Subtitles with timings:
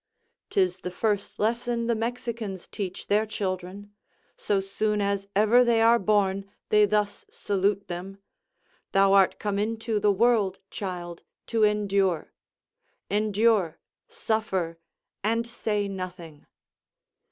[0.49, 3.93] 'Tis the first lesson the Mexicans teach their children;
[4.35, 8.17] so soon as ever they are born they thus salute them:
[8.93, 12.33] "Thou art come into the world, child, to endure:
[13.11, 13.77] endure,
[14.07, 14.79] suffer,
[15.23, 16.47] and say nothing."